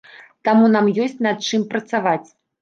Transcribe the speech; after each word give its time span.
Таму 0.47 0.69
нам 0.75 0.89
ёсць 1.03 1.21
над 1.27 1.45
чым 1.51 1.67
працаваць. 1.75 2.27